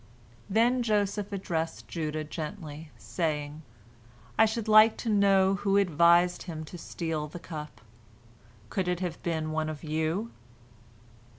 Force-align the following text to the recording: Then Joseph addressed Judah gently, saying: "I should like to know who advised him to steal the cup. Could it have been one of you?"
Then 0.49 0.81
Joseph 0.81 1.31
addressed 1.31 1.87
Judah 1.87 2.23
gently, 2.23 2.89
saying: 2.97 3.61
"I 4.35 4.45
should 4.47 4.67
like 4.67 4.97
to 4.97 5.09
know 5.09 5.57
who 5.57 5.77
advised 5.77 6.41
him 6.41 6.65
to 6.65 6.77
steal 6.79 7.27
the 7.27 7.37
cup. 7.37 7.81
Could 8.71 8.87
it 8.87 9.01
have 9.01 9.21
been 9.21 9.51
one 9.51 9.69
of 9.69 9.83
you?" 9.83 10.31